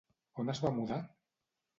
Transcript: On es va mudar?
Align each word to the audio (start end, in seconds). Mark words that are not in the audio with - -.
On 0.43 0.47
es 0.53 0.61
va 0.63 0.71
mudar? 0.77 0.97